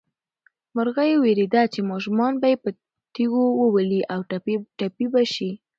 [0.75, 2.69] مرغۍ وېرېده چې ماشومان به یې په
[3.13, 4.19] تیږو وولي او
[4.79, 5.51] ټپي به شي.